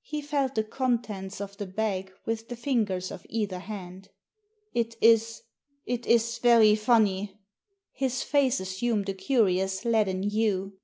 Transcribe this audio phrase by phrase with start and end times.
[0.00, 4.08] He felt the contents of the bag with the fingers of either hand."
[4.82, 5.42] It is—
[5.94, 7.38] it is very funny."
[7.92, 10.78] His face assumed a curious leaden hue.